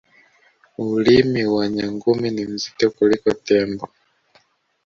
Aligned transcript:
ulimi 0.77 1.43
wa 1.45 1.65
nyangumi 1.67 2.29
ni 2.35 2.43
mzito 2.51 2.85
kuliko 2.95 3.33
tembo 3.47 3.87